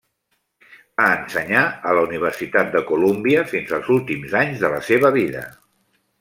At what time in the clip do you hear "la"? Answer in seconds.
1.99-2.05, 4.79-4.81